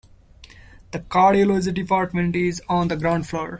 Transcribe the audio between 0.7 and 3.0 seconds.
The Cardiology department is on the